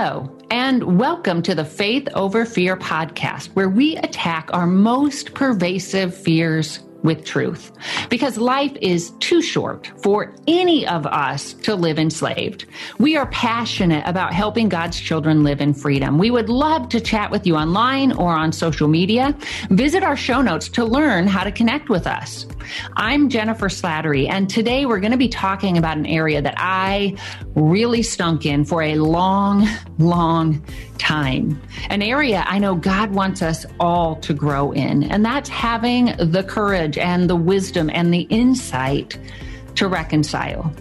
[0.00, 6.16] Hello, and welcome to the Faith Over Fear podcast, where we attack our most pervasive
[6.16, 7.72] fears with truth
[8.08, 12.66] because life is too short for any of us to live enslaved.
[12.98, 16.18] We are passionate about helping God's children live in freedom.
[16.18, 19.36] We would love to chat with you online or on social media.
[19.70, 22.46] Visit our show notes to learn how to connect with us.
[22.96, 27.16] I'm Jennifer Slattery, and today we're going to be talking about an area that I
[27.54, 29.66] really stunk in for a long,
[29.98, 30.62] long
[30.98, 31.60] time.
[31.90, 36.44] An area I know God wants us all to grow in, and that's having the
[36.44, 39.18] courage and the wisdom and the insight
[39.76, 40.72] to reconcile.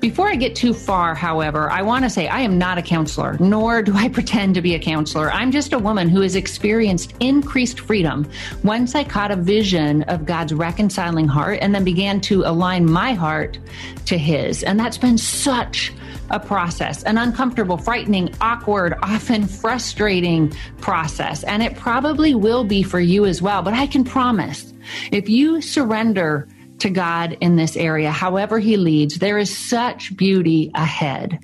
[0.00, 3.36] Before I get too far, however, I want to say I am not a counselor,
[3.40, 5.30] nor do I pretend to be a counselor.
[5.32, 8.28] I'm just a woman who has experienced increased freedom
[8.62, 13.12] once I caught a vision of God's reconciling heart and then began to align my
[13.14, 13.58] heart
[14.06, 14.62] to His.
[14.62, 15.92] And that's been such
[16.30, 21.44] a process, an uncomfortable, frightening, awkward, often frustrating process.
[21.44, 23.62] And it probably will be for you as well.
[23.62, 24.72] But I can promise
[25.10, 30.70] if you surrender to God in this area, however He leads, there is such beauty
[30.74, 31.38] ahead.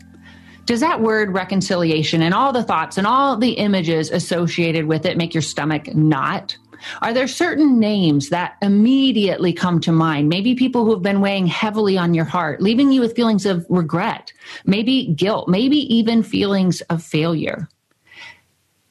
[0.66, 5.16] Does that word reconciliation and all the thoughts and all the images associated with it
[5.16, 6.58] make your stomach knot?
[7.02, 10.28] Are there certain names that immediately come to mind?
[10.28, 13.66] Maybe people who have been weighing heavily on your heart, leaving you with feelings of
[13.68, 14.32] regret,
[14.64, 17.68] maybe guilt, maybe even feelings of failure.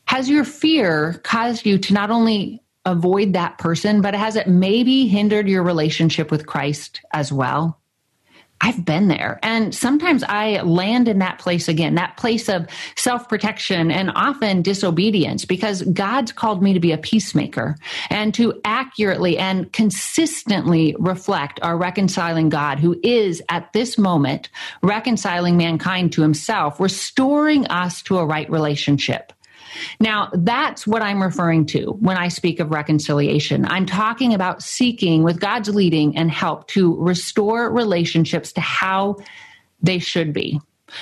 [0.06, 5.08] Has your fear caused you to not only avoid that person, but has it maybe
[5.08, 7.80] hindered your relationship with Christ as well?
[8.62, 9.40] I've been there.
[9.44, 14.62] And sometimes I land in that place again, that place of self protection and often
[14.62, 17.76] disobedience because God's called me to be a peacemaker
[18.10, 24.50] and to accurately and consistently reflect our reconciling God who is at this moment
[24.82, 29.34] reconciling mankind to himself, restoring us to a right relationship.
[30.00, 33.66] Now, that's what I'm referring to when I speak of reconciliation.
[33.66, 39.18] I'm talking about seeking with God's leading and help to restore relationships to how
[39.82, 40.60] they should be.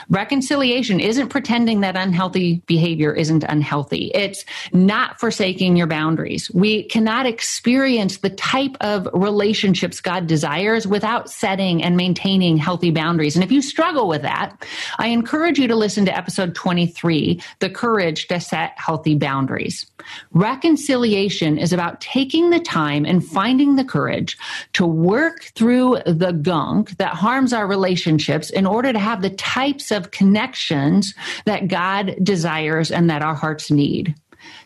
[0.10, 4.12] Reconciliation isn't pretending that unhealthy behavior isn't unhealthy.
[4.14, 6.50] It's not forsaking your boundaries.
[6.54, 13.36] We cannot experience the type of relationships God desires without setting and maintaining healthy boundaries.
[13.36, 14.66] And if you struggle with that,
[14.98, 19.86] I encourage you to listen to episode 23, The Courage to Set Healthy Boundaries.
[20.32, 24.38] Reconciliation is about taking the time and finding the courage
[24.74, 29.75] to work through the gunk that harms our relationships in order to have the type
[29.76, 31.14] types of connections
[31.46, 34.16] that God desires and that our hearts need.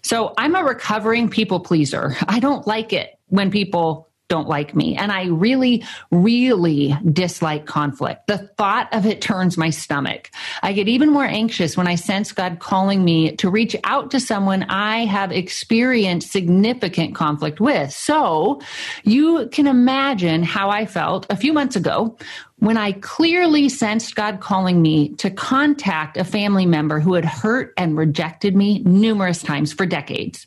[0.04, 2.16] So I'm a recovering people pleaser.
[2.28, 4.96] I don't like it when people don't like me.
[4.96, 8.28] And I really, really dislike conflict.
[8.28, 10.30] The thought of it turns my stomach.
[10.62, 14.20] I get even more anxious when I sense God calling me to reach out to
[14.20, 17.92] someone I have experienced significant conflict with.
[17.92, 18.62] So
[19.04, 22.16] you can imagine how I felt a few months ago
[22.60, 27.74] when I clearly sensed God calling me to contact a family member who had hurt
[27.78, 30.46] and rejected me numerous times for decades.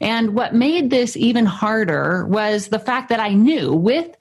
[0.00, 4.16] And what made this even harder was the fact that I knew with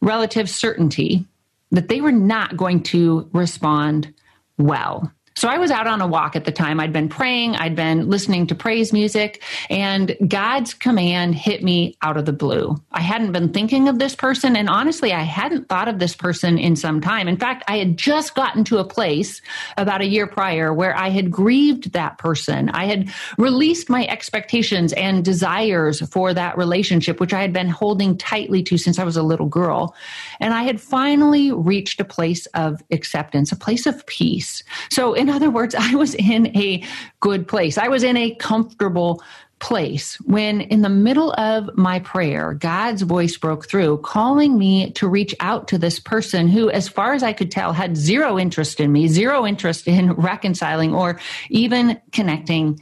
[0.00, 1.24] relative certainty
[1.70, 4.12] that they were not going to respond
[4.58, 5.10] well.
[5.42, 6.78] So I was out on a walk at the time.
[6.78, 12.16] I'd been praying, I'd been listening to praise music, and God's command hit me out
[12.16, 12.80] of the blue.
[12.92, 16.58] I hadn't been thinking of this person, and honestly, I hadn't thought of this person
[16.58, 17.26] in some time.
[17.26, 19.42] In fact, I had just gotten to a place
[19.76, 22.68] about a year prior where I had grieved that person.
[22.68, 28.16] I had released my expectations and desires for that relationship, which I had been holding
[28.16, 29.96] tightly to since I was a little girl.
[30.38, 34.62] And I had finally reached a place of acceptance, a place of peace.
[34.88, 36.84] So in other words, I was in a
[37.20, 37.78] good place.
[37.78, 39.22] I was in a comfortable
[39.62, 45.08] place when in the middle of my prayer, God's voice broke through, calling me to
[45.08, 48.80] reach out to this person who, as far as I could tell, had zero interest
[48.80, 52.80] in me, zero interest in reconciling or even connecting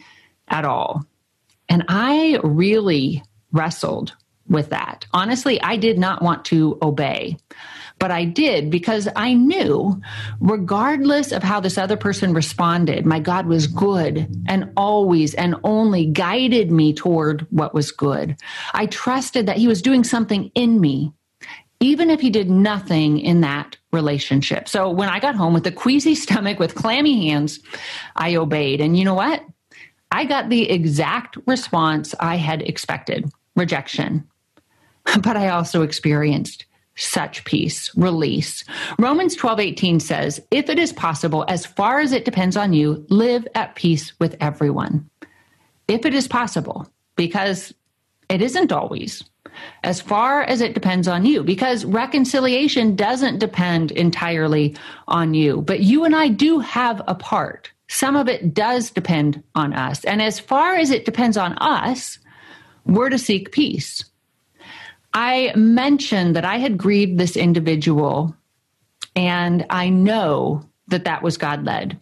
[0.48, 1.04] at all.
[1.68, 3.22] And I really
[3.52, 4.14] wrestled
[4.48, 5.06] with that.
[5.12, 7.36] Honestly, I did not want to obey
[8.00, 10.00] but I did because I knew,
[10.40, 16.06] regardless of how this other person responded, my God was good and always and only
[16.06, 18.36] guided me toward what was good.
[18.72, 21.12] I trusted that He was doing something in me,
[21.78, 24.66] even if He did nothing in that relationship.
[24.66, 27.60] So when I got home with a queasy stomach, with clammy hands,
[28.16, 28.80] I obeyed.
[28.80, 29.44] And you know what?
[30.10, 34.26] I got the exact response I had expected rejection.
[35.22, 36.66] But I also experienced
[36.96, 38.64] such peace, release.
[38.98, 43.04] Romans 12, 18 says, if it is possible, as far as it depends on you,
[43.08, 45.08] live at peace with everyone.
[45.88, 47.72] If it is possible, because
[48.28, 49.24] it isn't always,
[49.82, 54.76] as far as it depends on you, because reconciliation doesn't depend entirely
[55.08, 57.70] on you, but you and I do have a part.
[57.88, 60.04] Some of it does depend on us.
[60.04, 62.18] And as far as it depends on us,
[62.86, 64.04] we're to seek peace.
[65.12, 68.34] I mentioned that I had grieved this individual,
[69.16, 71.98] and I know that that was God led.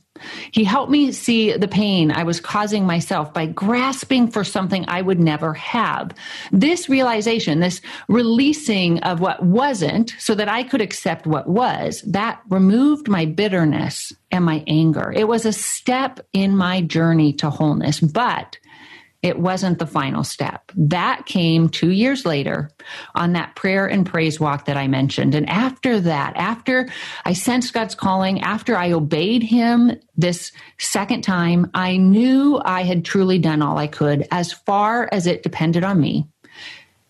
[0.51, 5.03] He helped me see the pain I was causing myself by grasping for something I
[5.03, 6.13] would never have.
[6.51, 12.41] This realization, this releasing of what wasn't so that I could accept what was, that
[12.49, 15.13] removed my bitterness and my anger.
[15.15, 18.59] It was a step in my journey to wholeness, but
[19.23, 20.71] it wasn't the final step.
[20.77, 22.71] That came two years later
[23.17, 25.35] on that prayer and praise walk that I mentioned.
[25.35, 26.89] And after that, after
[27.25, 33.05] I sensed God's calling, after I obeyed Him this second time, I knew I had
[33.05, 36.29] truly done all I could as far as it depended on me.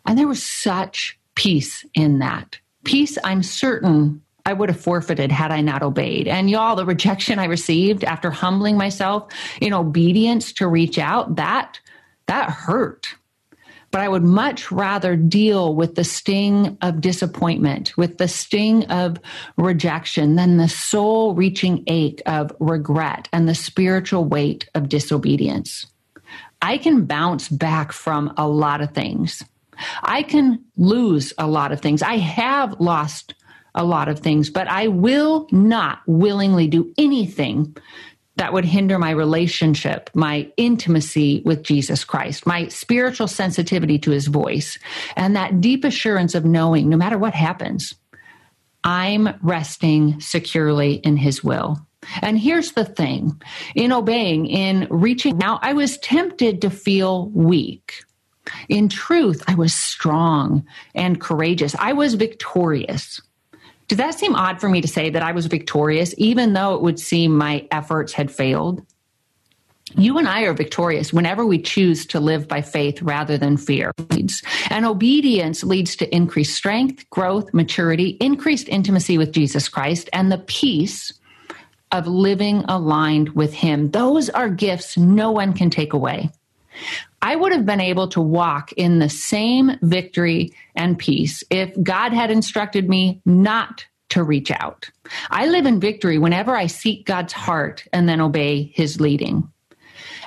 [0.06, 2.58] And there was such peace in that.
[2.84, 6.26] Peace, I'm certain I would have forfeited had I not obeyed.
[6.26, 11.80] And y'all, the rejection I received after humbling myself in obedience to reach out, that
[12.28, 13.14] that hurt.
[13.90, 19.18] But I would much rather deal with the sting of disappointment, with the sting of
[19.56, 25.86] rejection, than the soul reaching ache of regret and the spiritual weight of disobedience.
[26.60, 29.42] I can bounce back from a lot of things.
[30.02, 32.02] I can lose a lot of things.
[32.02, 33.34] I have lost
[33.74, 37.76] a lot of things, but I will not willingly do anything
[38.38, 44.28] that would hinder my relationship, my intimacy with Jesus Christ, my spiritual sensitivity to his
[44.28, 44.78] voice,
[45.16, 47.94] and that deep assurance of knowing no matter what happens,
[48.84, 51.78] I'm resting securely in his will.
[52.22, 53.42] And here's the thing
[53.74, 58.04] in obeying, in reaching out, I was tempted to feel weak.
[58.68, 60.64] In truth, I was strong
[60.94, 61.74] and courageous.
[61.78, 63.20] I was victorious.
[63.88, 66.82] Does that seem odd for me to say that I was victorious, even though it
[66.82, 68.86] would seem my efforts had failed?
[69.96, 73.92] You and I are victorious whenever we choose to live by faith rather than fear.
[74.68, 80.38] And obedience leads to increased strength, growth, maturity, increased intimacy with Jesus Christ, and the
[80.38, 81.10] peace
[81.90, 83.90] of living aligned with Him.
[83.92, 86.30] Those are gifts no one can take away.
[87.22, 92.12] I would have been able to walk in the same victory and peace if God
[92.12, 94.88] had instructed me not to reach out.
[95.30, 99.50] I live in victory whenever I seek God's heart and then obey his leading.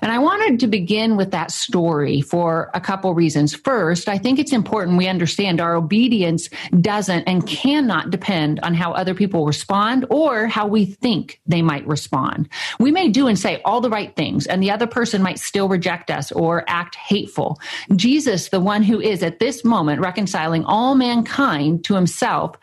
[0.01, 3.53] And I wanted to begin with that story for a couple reasons.
[3.53, 6.49] First, I think it's important we understand our obedience
[6.79, 11.85] doesn't and cannot depend on how other people respond or how we think they might
[11.85, 12.49] respond.
[12.79, 15.67] We may do and say all the right things, and the other person might still
[15.67, 17.59] reject us or act hateful.
[17.95, 22.55] Jesus, the one who is at this moment reconciling all mankind to himself,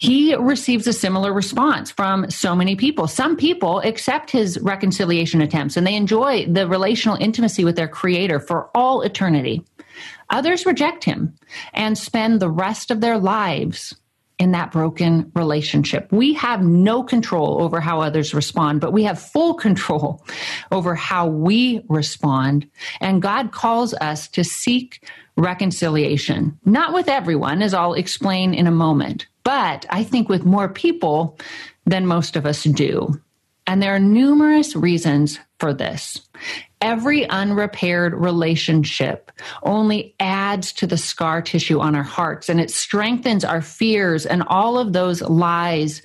[0.00, 3.06] he receives a similar response from so many people.
[3.06, 8.40] Some people accept his reconciliation attempts and they enjoy the relational intimacy with their creator
[8.40, 9.62] for all eternity.
[10.30, 11.34] Others reject him
[11.74, 13.94] and spend the rest of their lives
[14.38, 16.10] in that broken relationship.
[16.10, 20.24] We have no control over how others respond, but we have full control
[20.72, 22.66] over how we respond.
[23.02, 28.70] And God calls us to seek reconciliation, not with everyone, as I'll explain in a
[28.72, 31.38] moment, but I think with more people
[31.86, 33.20] than most of us do.
[33.66, 36.20] And there are numerous reasons for this.
[36.80, 39.30] Every unrepaired relationship
[39.62, 44.42] only adds to the scar tissue on our hearts and it strengthens our fears and
[44.46, 46.02] all of those lies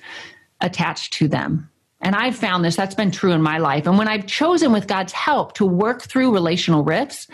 [0.60, 1.68] attached to them.
[2.02, 3.86] And I've found this, that's been true in my life.
[3.86, 7.26] And when I've chosen with God's help to work through relational rifts,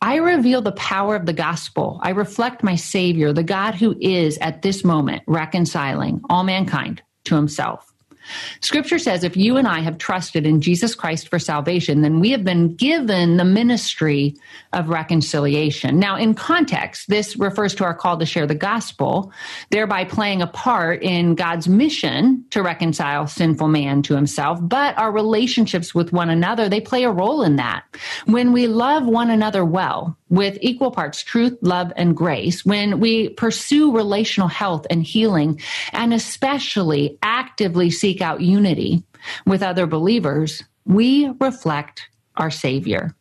[0.00, 2.00] I reveal the power of the gospel.
[2.02, 7.34] I reflect my Savior, the God who is at this moment reconciling all mankind to
[7.34, 7.92] himself.
[8.60, 12.30] Scripture says if you and I have trusted in Jesus Christ for salvation, then we
[12.30, 14.34] have been given the ministry
[14.72, 15.98] of reconciliation.
[15.98, 19.32] Now, in context, this refers to our call to share the gospel,
[19.70, 24.58] thereby playing a part in God's mission to reconcile sinful man to himself.
[24.62, 27.84] But our relationships with one another, they play a role in that.
[28.26, 33.30] When we love one another well, with equal parts truth, love, and grace, when we
[33.30, 35.60] pursue relational health and healing,
[35.92, 39.02] and especially actively seek out unity
[39.46, 43.14] with other believers, we reflect our Savior.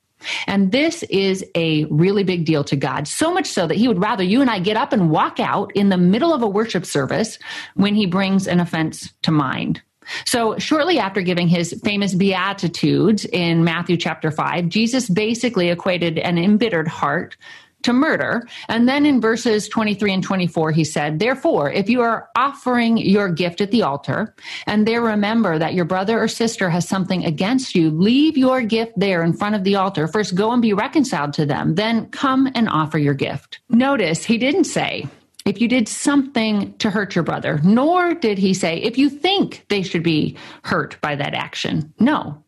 [0.48, 4.02] And this is a really big deal to God, so much so that he would
[4.02, 6.86] rather you and I get up and walk out in the middle of a worship
[6.86, 7.38] service
[7.76, 9.82] when he brings an offense to mind.
[10.26, 16.38] So, shortly after giving his famous Beatitudes in Matthew chapter 5, Jesus basically equated an
[16.38, 17.38] embittered heart
[17.84, 18.48] to murder.
[18.68, 23.30] And then in verses 23 and 24, he said, Therefore, if you are offering your
[23.30, 24.36] gift at the altar
[24.66, 28.94] and there remember that your brother or sister has something against you, leave your gift
[28.98, 30.08] there in front of the altar.
[30.08, 31.76] First, go and be reconciled to them.
[31.76, 33.60] Then come and offer your gift.
[33.70, 35.08] Notice he didn't say,
[35.48, 39.66] if you did something to hurt your brother, nor did he say, if you think
[39.70, 41.94] they should be hurt by that action.
[42.00, 42.44] No.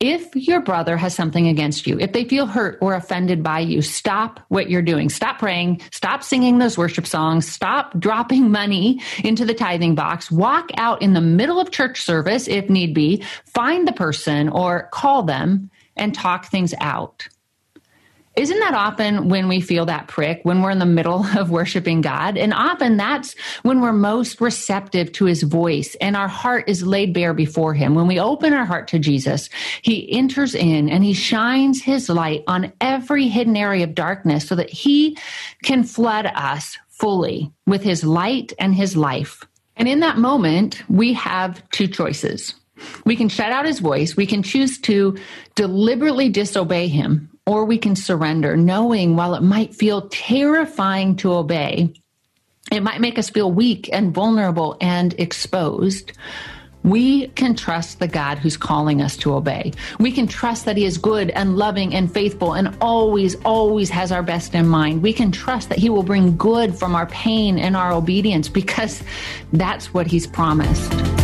[0.00, 3.82] If your brother has something against you, if they feel hurt or offended by you,
[3.82, 5.10] stop what you're doing.
[5.10, 5.82] Stop praying.
[5.92, 7.46] Stop singing those worship songs.
[7.46, 10.28] Stop dropping money into the tithing box.
[10.28, 13.22] Walk out in the middle of church service if need be.
[13.44, 17.28] Find the person or call them and talk things out.
[18.34, 22.00] Isn't that often when we feel that prick, when we're in the middle of worshiping
[22.00, 22.38] God?
[22.38, 27.12] And often that's when we're most receptive to his voice and our heart is laid
[27.12, 27.94] bare before him.
[27.94, 29.50] When we open our heart to Jesus,
[29.82, 34.54] he enters in and he shines his light on every hidden area of darkness so
[34.54, 35.18] that he
[35.62, 39.44] can flood us fully with his light and his life.
[39.76, 42.54] And in that moment, we have two choices.
[43.04, 44.16] We can shut out his voice.
[44.16, 45.16] We can choose to
[45.54, 51.92] deliberately disobey him or we can surrender, knowing while it might feel terrifying to obey,
[52.70, 56.12] it might make us feel weak and vulnerable and exposed.
[56.84, 59.72] We can trust the God who's calling us to obey.
[60.00, 64.10] We can trust that He is good and loving and faithful and always, always has
[64.10, 65.02] our best in mind.
[65.02, 69.02] We can trust that He will bring good from our pain and our obedience because
[69.52, 71.21] that's what He's promised.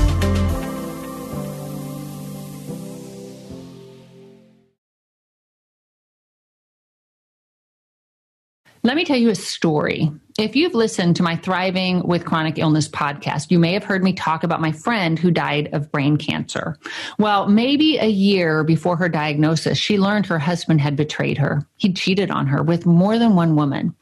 [8.83, 10.11] Let me tell you a story.
[10.39, 14.13] If you've listened to my Thriving with Chronic Illness podcast, you may have heard me
[14.13, 16.77] talk about my friend who died of brain cancer.
[17.19, 21.67] Well, maybe a year before her diagnosis, she learned her husband had betrayed her.
[21.77, 23.97] He cheated on her with more than one woman.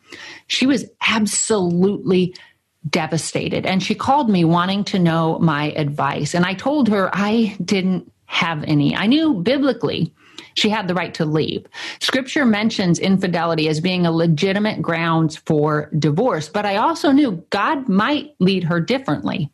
[0.47, 2.35] She was absolutely
[2.89, 6.35] devastated and she called me wanting to know my advice.
[6.35, 8.95] And I told her I didn't have any.
[8.95, 10.13] I knew biblically
[10.57, 11.67] she had the right to leave.
[12.01, 17.89] Scripture mentions infidelity as being a legitimate grounds for divorce, but I also knew God
[17.89, 19.51] might lead her differently.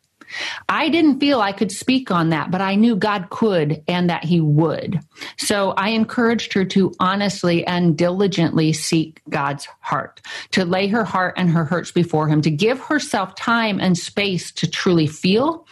[0.67, 4.23] I didn't feel I could speak on that, but I knew God could and that
[4.23, 4.99] He would.
[5.37, 11.35] So I encouraged her to honestly and diligently seek God's heart, to lay her heart
[11.37, 15.67] and her hurts before Him, to give herself time and space to truly feel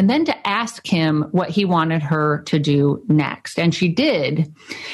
[0.00, 3.58] and then to ask him what he wanted her to do next.
[3.58, 4.50] And she did.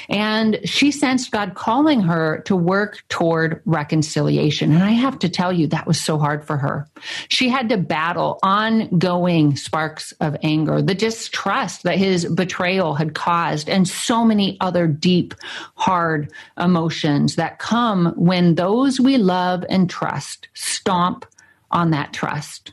[0.09, 4.73] And she sensed God calling her to work toward reconciliation.
[4.73, 6.89] And I have to tell you, that was so hard for her.
[7.29, 13.69] She had to battle ongoing sparks of anger, the distrust that his betrayal had caused,
[13.69, 15.35] and so many other deep,
[15.77, 21.27] hard emotions that come when those we love and trust stomp
[21.71, 22.73] on that trust.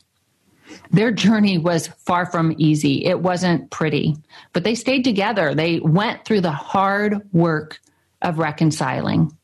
[0.91, 3.05] Their journey was far from easy.
[3.05, 4.17] It wasn't pretty,
[4.53, 5.53] but they stayed together.
[5.53, 7.79] They went through the hard work
[8.21, 9.37] of reconciling.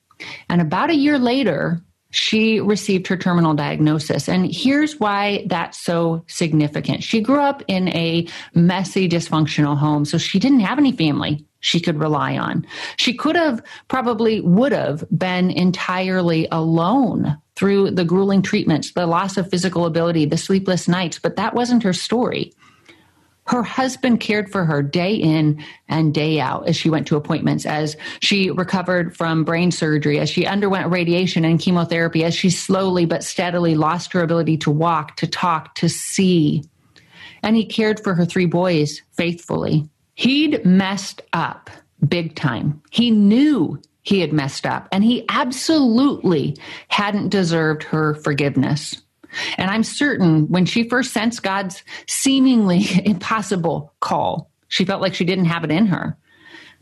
[0.50, 1.82] And about a year later,
[2.12, 4.28] she received her terminal diagnosis.
[4.28, 7.04] And here's why that's so significant.
[7.04, 11.80] She grew up in a messy, dysfunctional home, so she didn't have any family she
[11.80, 12.66] could rely on.
[12.98, 19.36] She could have, probably would have been entirely alone through the grueling treatments, the loss
[19.36, 22.54] of physical ability, the sleepless nights, but that wasn't her story.
[23.48, 27.66] Her husband cared for her day in and day out as she went to appointments,
[27.66, 33.06] as she recovered from brain surgery, as she underwent radiation and chemotherapy, as she slowly
[33.06, 36.64] but steadily lost her ability to walk, to talk, to see.
[37.44, 39.90] And he cared for her three boys faithfully.
[40.14, 41.70] He'd messed up
[42.08, 42.82] big time.
[42.90, 49.02] He knew he had messed up and he absolutely hadn't deserved her forgiveness.
[49.58, 55.26] And I'm certain when she first sensed God's seemingly impossible call, she felt like she
[55.26, 56.18] didn't have it in her.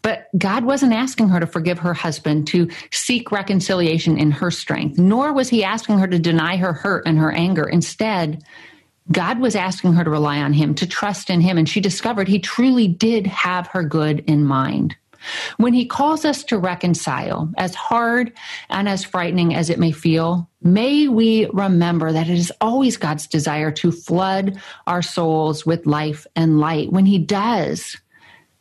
[0.02, 4.98] But God wasn't asking her to forgive her husband, to seek reconciliation in her strength,
[4.98, 7.66] nor was he asking her to deny her hurt and her anger.
[7.68, 8.44] Instead,
[9.12, 12.28] God was asking her to rely on him, to trust in him, and she discovered
[12.28, 14.96] he truly did have her good in mind.
[15.58, 18.34] When he calls us to reconcile, as hard
[18.70, 23.28] and as frightening as it may feel, may we remember that it is always God's
[23.28, 26.92] desire to flood our souls with life and light.
[26.92, 27.98] When he does,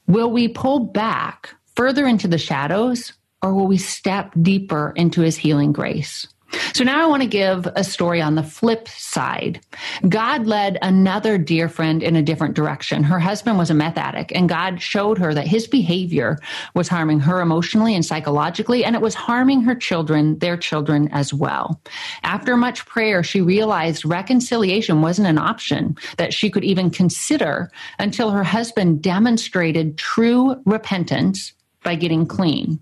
[0.06, 5.36] will we pull back further into the shadows or will we step deeper into his
[5.36, 6.26] healing grace?
[6.74, 9.60] So now I want to give a story on the flip side.
[10.08, 13.02] God led another dear friend in a different direction.
[13.02, 16.38] Her husband was a meth addict and God showed her that his behavior
[16.74, 21.32] was harming her emotionally and psychologically and it was harming her children, their children as
[21.32, 21.80] well.
[22.22, 28.30] After much prayer, she realized reconciliation wasn't an option that she could even consider until
[28.30, 32.80] her husband demonstrated true repentance by getting clean.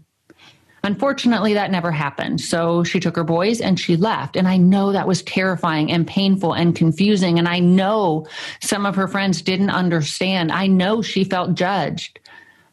[0.84, 2.42] Unfortunately, that never happened.
[2.42, 4.36] So she took her boys and she left.
[4.36, 7.38] And I know that was terrifying and painful and confusing.
[7.38, 8.26] And I know
[8.60, 10.52] some of her friends didn't understand.
[10.52, 12.20] I know she felt judged,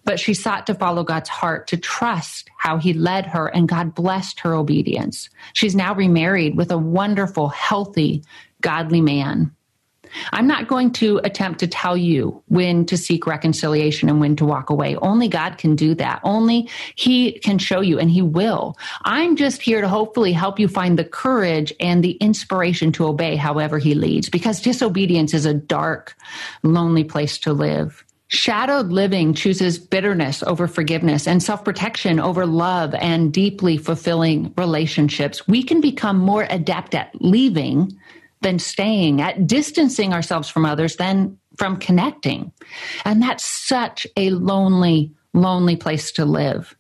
[0.04, 3.96] but she sought to follow God's heart, to trust how he led her, and God
[3.96, 5.30] blessed her obedience.
[5.54, 8.26] She's now remarried with a wonderful, healthy,
[8.60, 9.56] godly man.
[10.32, 14.46] I'm not going to attempt to tell you when to seek reconciliation and when to
[14.46, 14.96] walk away.
[14.98, 16.22] Only God can do that.
[16.24, 18.78] Only He can show you, and He will.
[19.04, 23.36] I'm just here to hopefully help you find the courage and the inspiration to obey
[23.36, 26.16] however He leads, because disobedience is a dark,
[26.64, 28.04] lonely place to live.
[28.34, 35.46] Shadowed living chooses bitterness over forgiveness and self protection over love and deeply fulfilling relationships.
[35.50, 38.00] We can become more adept at leaving
[38.42, 42.52] than staying, at distancing ourselves from others than from connecting.
[43.06, 46.76] And that's such a lonely, lonely place to live.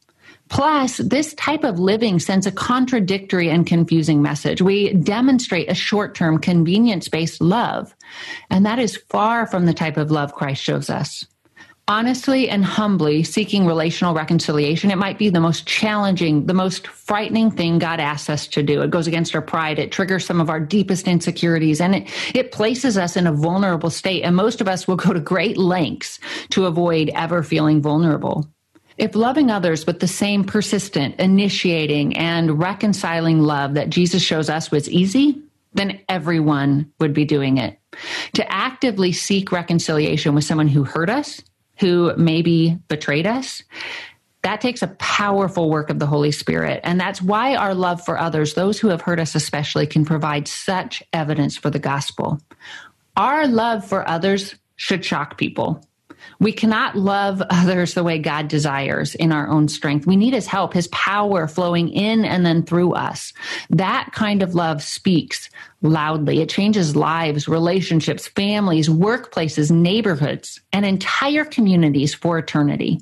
[0.49, 4.61] Plus, this type of living sends a contradictory and confusing message.
[4.61, 7.95] We demonstrate a short term, convenience based love,
[8.49, 11.25] and that is far from the type of love Christ shows us
[11.87, 17.51] honestly and humbly seeking relational reconciliation, it might be the most challenging, the most frightening
[17.51, 18.81] thing God asks us to do.
[18.81, 19.79] It goes against our pride.
[19.79, 23.89] It triggers some of our deepest insecurities and it, it places us in a vulnerable
[23.89, 24.23] state.
[24.23, 26.19] And most of us will go to great lengths
[26.51, 28.49] to avoid ever feeling vulnerable.
[28.97, 34.69] If loving others with the same persistent, initiating, and reconciling love that Jesus shows us
[34.69, 35.41] was easy,
[35.73, 37.79] then everyone would be doing it.
[38.33, 41.41] To actively seek reconciliation with someone who hurt us,
[41.81, 43.63] who maybe betrayed us,
[44.43, 46.79] that takes a powerful work of the Holy Spirit.
[46.83, 50.47] And that's why our love for others, those who have hurt us especially, can provide
[50.47, 52.39] such evidence for the gospel.
[53.17, 55.83] Our love for others should shock people.
[56.39, 60.05] We cannot love others the way God desires in our own strength.
[60.05, 63.33] We need his help, his power flowing in and then through us.
[63.69, 65.49] That kind of love speaks
[65.81, 66.41] loudly.
[66.41, 72.99] It changes lives, relationships, families, workplaces, neighborhoods, and entire communities for eternity.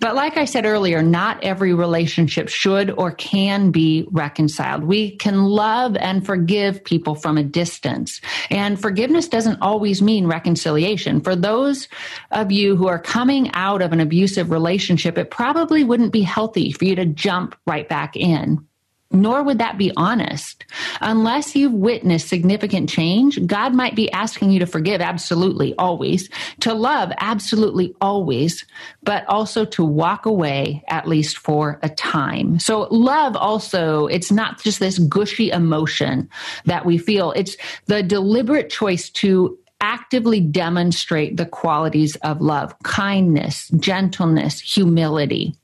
[0.00, 4.82] But like I said earlier, not every relationship should or can be reconciled.
[4.82, 8.22] We can love and forgive people from a distance.
[8.48, 11.20] And forgiveness doesn't always mean reconciliation.
[11.20, 11.86] For those
[12.30, 16.72] of you who are coming out of an abusive relationship, it probably wouldn't be healthy
[16.72, 18.66] for you to jump right back in
[19.10, 20.64] nor would that be honest.
[21.00, 26.28] Unless you've witnessed significant change, God might be asking you to forgive absolutely always,
[26.60, 28.64] to love absolutely always,
[29.02, 32.58] but also to walk away at least for a time.
[32.60, 36.28] So love also, it's not just this gushy emotion
[36.66, 37.32] that we feel.
[37.32, 45.54] It's the deliberate choice to actively demonstrate the qualities of love, kindness, gentleness, humility.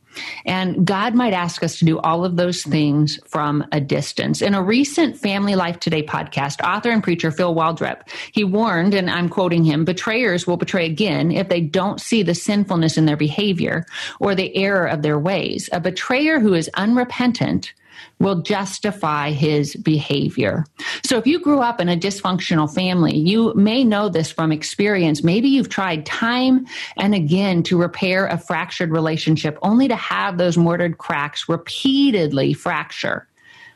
[0.45, 4.43] And God might ask us to do all of those things from a distance.
[4.43, 9.11] In a recent Family Life Today podcast, author and preacher Phil Waldrep, he warned, and
[9.11, 13.17] I'm quoting him, betrayers will betray again if they don't see the sinfulness in their
[13.17, 13.87] behavior
[14.21, 15.69] or the error of their ways.
[15.73, 17.73] A betrayer who is unrepentant
[18.19, 20.65] will justify his behavior.
[21.05, 25.23] So if you grew up in a dysfunctional family, you may know this from experience.
[25.23, 30.57] Maybe you've tried time and again to repair a fractured relationship only to have those
[30.57, 33.29] mortared cracks repeatedly fracture.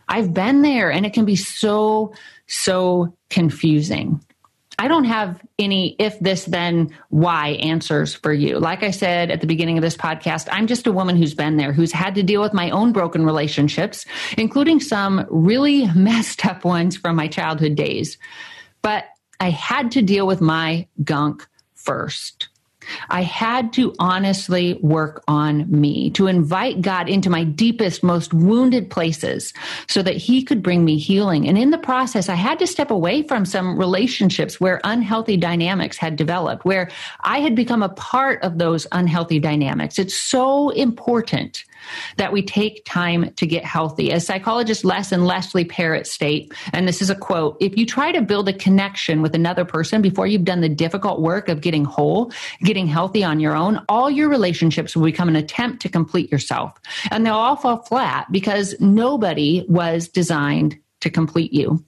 [0.09, 2.13] I've been there and it can be so,
[2.49, 4.21] so confusing.
[4.81, 8.59] I don't have any if this then why answers for you.
[8.59, 11.59] Like I said at the beginning of this podcast, I'm just a woman who's been
[11.59, 14.07] there, who's had to deal with my own broken relationships,
[14.39, 18.17] including some really messed up ones from my childhood days.
[18.81, 19.05] But
[19.39, 22.49] I had to deal with my gunk first.
[23.09, 28.91] I had to honestly work on me, to invite God into my deepest, most wounded
[28.91, 29.53] places
[29.89, 31.49] so that He could bring me healing.
[31.49, 35.97] And in the process, I had to step away from some relationships where unhealthy dynamics
[35.97, 39.99] had developed, where I had become a part of those unhealthy dynamics.
[39.99, 41.65] It's so important
[42.17, 44.13] that we take time to get healthy.
[44.13, 48.13] As psychologist Les and Leslie Parrott state, and this is a quote, if you try
[48.13, 51.85] to build a connection with another person before you've done the difficult work of getting
[51.85, 56.31] whole, getting healthy on your own, all your relationships will become an attempt to complete
[56.31, 56.79] yourself.
[57.11, 61.85] And they'll all fall flat because nobody was designed to complete you.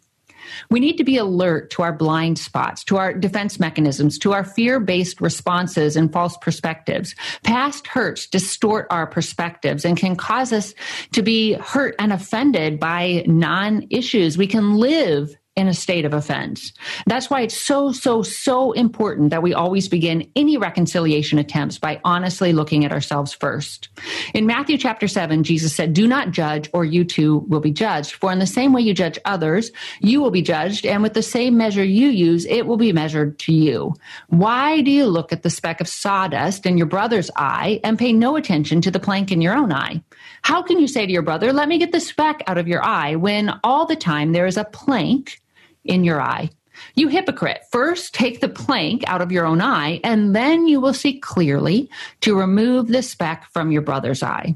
[0.70, 4.44] We need to be alert to our blind spots, to our defense mechanisms, to our
[4.44, 7.14] fear based responses and false perspectives.
[7.42, 10.74] Past hurts distort our perspectives and can cause us
[11.12, 14.38] to be hurt and offended by non issues.
[14.38, 16.72] We can live in a state of offense.
[17.06, 22.00] That's why it's so, so, so important that we always begin any reconciliation attempts by
[22.04, 23.90] honestly looking at ourselves first.
[24.32, 28.12] In Matthew chapter 7, Jesus said, Do not judge, or you too will be judged.
[28.12, 31.22] For in the same way you judge others, you will be judged, and with the
[31.22, 33.94] same measure you use, it will be measured to you.
[34.28, 38.14] Why do you look at the speck of sawdust in your brother's eye and pay
[38.14, 40.02] no attention to the plank in your own eye?
[40.40, 42.82] How can you say to your brother, Let me get the speck out of your
[42.82, 45.40] eye, when all the time there is a plank
[45.84, 46.50] in your eye.
[46.94, 50.94] You hypocrite, first take the plank out of your own eye, and then you will
[50.94, 51.90] see clearly
[52.22, 54.54] to remove the speck from your brother's eye.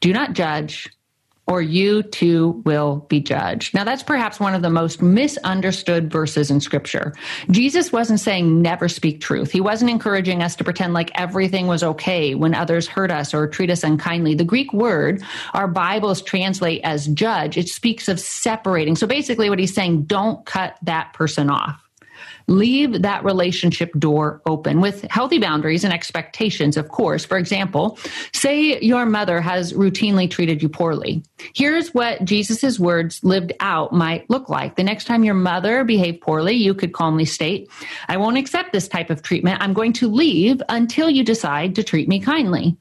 [0.00, 0.88] Do not judge,
[1.46, 3.72] or you too will be judged.
[3.74, 7.14] Now, that's perhaps one of the most misunderstood verses in scripture.
[7.50, 9.52] Jesus wasn't saying never speak truth.
[9.52, 13.46] He wasn't encouraging us to pretend like everything was okay when others hurt us or
[13.46, 14.34] treat us unkindly.
[14.34, 15.22] The Greek word
[15.54, 18.96] our Bibles translate as judge, it speaks of separating.
[18.96, 21.85] So basically, what he's saying, don't cut that person off.
[22.48, 27.24] Leave that relationship door open with healthy boundaries and expectations, of course.
[27.24, 27.98] For example,
[28.32, 31.22] say your mother has routinely treated you poorly.
[31.54, 34.76] Here's what Jesus' words lived out might look like.
[34.76, 37.70] The next time your mother behaved poorly, you could calmly state,
[38.08, 39.60] I won't accept this type of treatment.
[39.60, 42.76] I'm going to leave until you decide to treat me kindly.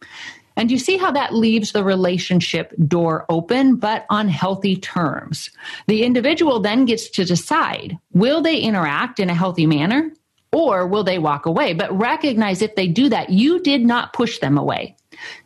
[0.57, 5.49] And you see how that leaves the relationship door open, but on healthy terms.
[5.87, 10.11] The individual then gets to decide will they interact in a healthy manner
[10.53, 11.73] or will they walk away?
[11.73, 14.95] But recognize if they do that, you did not push them away.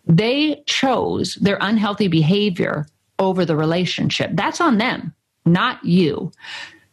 [0.06, 2.86] They chose their unhealthy behavior
[3.18, 4.32] over the relationship.
[4.34, 5.14] That's on them,
[5.46, 6.32] not you.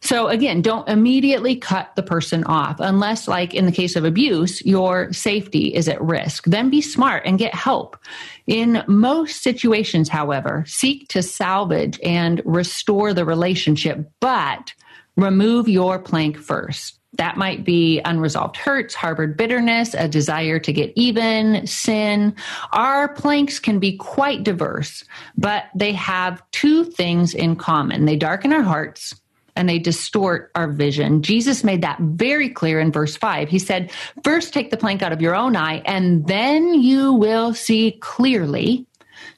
[0.06, 4.64] So again, don't immediately cut the person off unless, like in the case of abuse,
[4.64, 6.44] your safety is at risk.
[6.44, 7.98] Then be smart and get help.
[8.46, 14.72] In most situations, however, seek to salvage and restore the relationship, but
[15.16, 17.00] remove your plank first.
[17.14, 22.32] That might be unresolved hurts, harbored bitterness, a desire to get even, sin.
[22.72, 25.02] Our planks can be quite diverse,
[25.36, 28.04] but they have two things in common.
[28.04, 29.12] They darken our hearts
[29.56, 31.22] and they distort our vision.
[31.22, 33.48] Jesus made that very clear in verse 5.
[33.48, 33.90] He said,
[34.22, 38.86] First take the plank out of your own eye, and then you will see clearly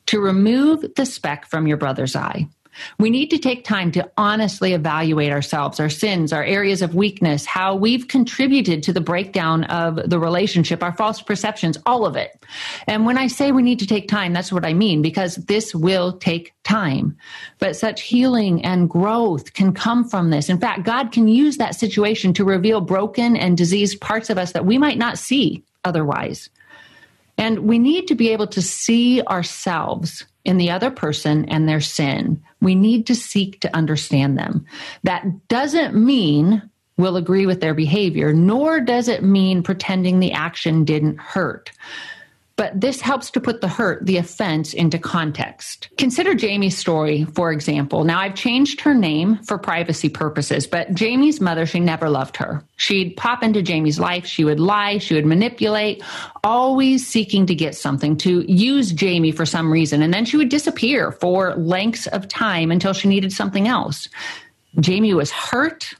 [0.06, 2.48] to remove the speck from your brother's eye.
[2.98, 7.46] We need to take time to honestly evaluate ourselves, our sins, our areas of weakness,
[7.46, 12.42] how we've contributed to the breakdown of the relationship, our false perceptions, all of it.
[12.86, 15.74] And when I say we need to take time, that's what I mean, because this
[15.74, 17.16] will take time.
[17.58, 20.48] But such healing and growth can come from this.
[20.48, 24.52] In fact, God can use that situation to reveal broken and diseased parts of us
[24.52, 26.50] that we might not see otherwise.
[27.38, 31.80] And we need to be able to see ourselves in the other person and their
[31.80, 32.42] sin.
[32.60, 34.66] We need to seek to understand them.
[35.04, 36.62] That doesn't mean
[36.96, 41.70] we'll agree with their behavior, nor does it mean pretending the action didn't hurt
[42.58, 45.88] but this helps to put the hurt, the offense into context.
[45.96, 48.02] Consider Jamie's story, for example.
[48.02, 52.64] Now, I've changed her name for privacy purposes, but Jamie's mother, she never loved her.
[52.74, 56.02] She'd pop into Jamie's life, she would lie, she would manipulate,
[56.42, 60.48] always seeking to get something, to use Jamie for some reason, and then she would
[60.48, 64.08] disappear for lengths of time until she needed something else.
[64.80, 65.94] Jamie was hurt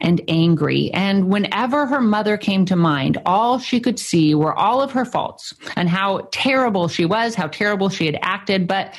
[0.00, 0.90] and angry.
[0.92, 5.04] And whenever her mother came to mind, all she could see were all of her
[5.04, 8.66] faults and how terrible she was, how terrible she had acted.
[8.66, 8.94] But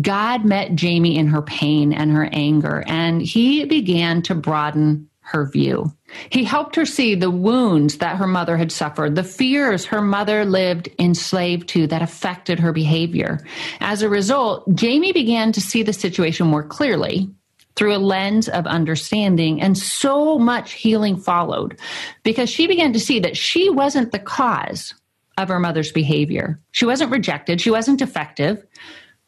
[0.00, 5.46] God met Jamie in her pain and her anger, and he began to broaden her
[5.46, 5.92] view.
[6.30, 10.44] He helped her see the wounds that her mother had suffered, the fears her mother
[10.44, 13.46] lived enslaved to that affected her behavior.
[13.78, 17.30] As a result, Jamie began to see the situation more clearly
[17.76, 19.60] through a lens of understanding.
[19.60, 21.78] And so much healing followed
[22.22, 24.94] because she began to see that she wasn't the cause
[25.38, 26.60] of her mother's behavior.
[26.72, 28.64] She wasn't rejected, she wasn't defective.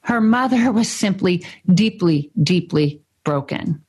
[0.02, 3.83] Her mother was simply deeply, deeply broken.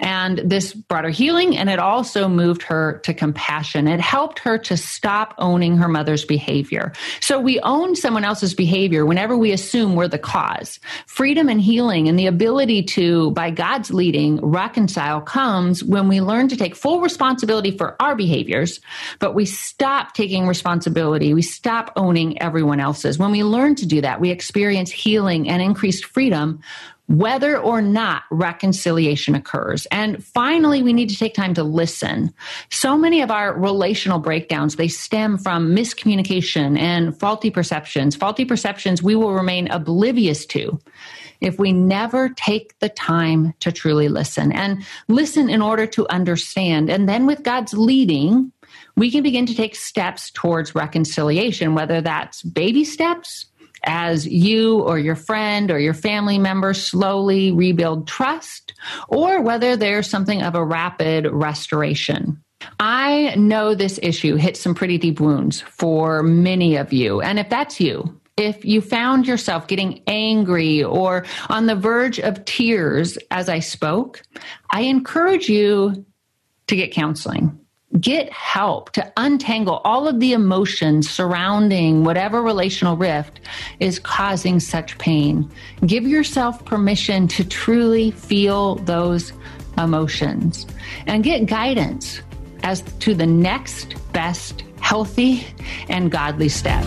[0.00, 3.86] And this brought her healing and it also moved her to compassion.
[3.86, 6.92] It helped her to stop owning her mother's behavior.
[7.20, 10.80] So we own someone else's behavior whenever we assume we're the cause.
[11.06, 16.48] Freedom and healing and the ability to, by God's leading, reconcile comes when we learn
[16.48, 18.80] to take full responsibility for our behaviors,
[19.18, 21.34] but we stop taking responsibility.
[21.34, 23.18] We stop owning everyone else's.
[23.18, 26.62] When we learn to do that, we experience healing and increased freedom
[27.10, 29.84] whether or not reconciliation occurs.
[29.86, 32.32] And finally, we need to take time to listen.
[32.70, 38.14] So many of our relational breakdowns, they stem from miscommunication and faulty perceptions.
[38.14, 40.78] Faulty perceptions we will remain oblivious to
[41.40, 46.88] if we never take the time to truly listen and listen in order to understand.
[46.88, 48.52] And then with God's leading,
[48.94, 53.46] we can begin to take steps towards reconciliation, whether that's baby steps
[53.84, 58.74] as you or your friend or your family member slowly rebuild trust,
[59.08, 62.42] or whether there's something of a rapid restoration.
[62.78, 67.20] I know this issue hits some pretty deep wounds for many of you.
[67.20, 72.44] And if that's you, if you found yourself getting angry or on the verge of
[72.44, 74.22] tears as I spoke,
[74.70, 76.04] I encourage you
[76.68, 77.59] to get counseling
[77.98, 83.40] get help to untangle all of the emotions surrounding whatever relational rift
[83.80, 85.50] is causing such pain.
[85.86, 89.32] Give yourself permission to truly feel those
[89.76, 90.66] emotions
[91.06, 92.20] and get guidance
[92.62, 95.46] as to the next best healthy
[95.88, 96.84] and godly step.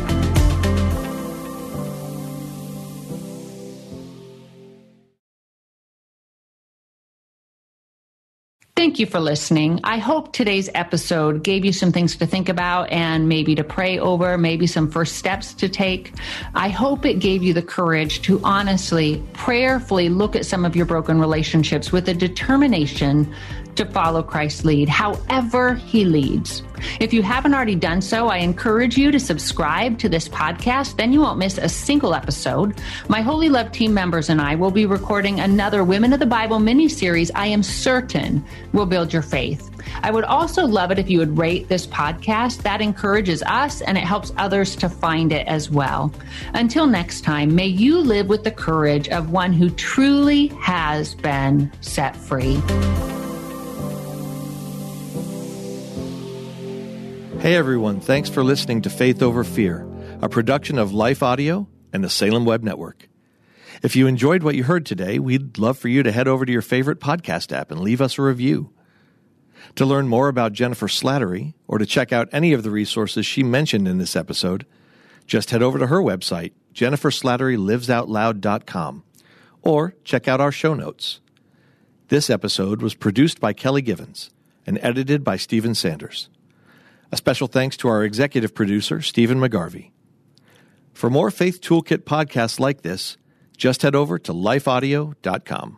[8.94, 9.80] Thank you for listening.
[9.84, 13.98] I hope today's episode gave you some things to think about and maybe to pray
[13.98, 16.14] over, maybe some first steps to take.
[16.54, 20.86] I hope it gave you the courage to honestly, prayerfully look at some of your
[20.86, 23.34] broken relationships with a determination
[23.76, 26.64] to follow Christ's lead, however he leads.
[27.00, 30.98] If you haven't already done so, I encourage you to subscribe to this podcast.
[30.98, 32.80] Then you won't miss a single episode.
[33.08, 36.60] My Wholly Loved team members and I will be recording another Women of the Bible
[36.60, 38.44] mini series I am certain
[38.84, 39.70] will build your faith.
[40.02, 42.64] I would also love it if you would rate this podcast.
[42.64, 46.14] That encourages us and it helps others to find it as well.
[46.54, 51.72] Until next time, may you live with the courage of one who truly has been
[51.80, 52.56] set free.
[57.40, 59.88] Hey everyone, thanks for listening to Faith Over Fear,
[60.22, 63.08] a production of Life Audio and the Salem Web Network.
[63.82, 66.52] If you enjoyed what you heard today, we'd love for you to head over to
[66.52, 68.72] your favorite podcast app and leave us a review.
[69.76, 73.44] To learn more about Jennifer Slattery or to check out any of the resources she
[73.44, 74.66] mentioned in this episode,
[75.26, 79.04] just head over to her website, jenniferslatterylivesoutloud.com,
[79.62, 81.22] or check out our show notes.
[82.10, 84.30] This episode was produced by Kelly Givens
[84.68, 86.30] and edited by Stephen Sanders.
[87.12, 89.92] A special thanks to our executive producer, Stephen McGarvey.
[90.94, 93.18] For more Faith Toolkit podcasts like this,
[93.58, 95.78] just head over to lifeaudio.com.